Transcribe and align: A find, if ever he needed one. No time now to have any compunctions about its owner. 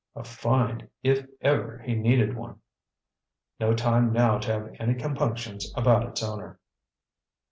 A 0.15 0.23
find, 0.23 0.87
if 1.03 1.27
ever 1.41 1.77
he 1.85 1.93
needed 1.93 2.35
one. 2.35 2.59
No 3.59 3.75
time 3.75 4.11
now 4.11 4.39
to 4.39 4.51
have 4.51 4.73
any 4.79 4.95
compunctions 4.95 5.71
about 5.77 6.07
its 6.07 6.23
owner. 6.23 6.57